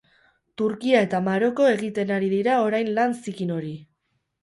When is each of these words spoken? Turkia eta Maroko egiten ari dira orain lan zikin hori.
Turkia 0.61 1.01
eta 1.09 1.19
Maroko 1.27 1.69
egiten 1.75 2.17
ari 2.19 2.33
dira 2.35 2.59
orain 2.65 2.93
lan 2.99 3.19
zikin 3.23 3.57
hori. 3.61 3.79